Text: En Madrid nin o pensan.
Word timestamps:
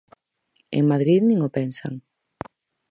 En 0.77 0.83
Madrid 0.91 1.21
nin 1.25 1.39
o 1.47 1.49
pensan. 1.57 1.93